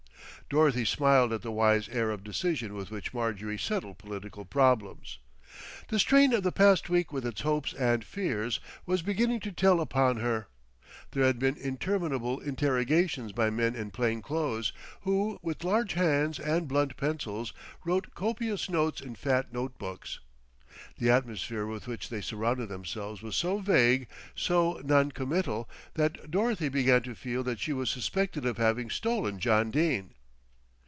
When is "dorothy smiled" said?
0.49-1.31